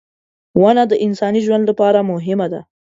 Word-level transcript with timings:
•ونه 0.61 0.83
د 0.91 0.93
انساني 1.05 1.39
ژوند 1.45 1.63
لپاره 1.69 2.07
مهمه 2.11 2.47
ده. 2.53 2.61